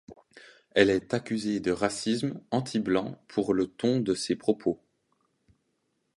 Elle 0.71 0.89
est 0.89 1.13
accusée 1.13 1.59
de 1.59 1.69
racisme 1.71 2.41
anti-blanc 2.49 3.21
pour 3.27 3.53
le 3.53 3.67
ton 3.67 3.99
de 3.99 4.15
ses 4.15 4.35
propos. 4.35 4.81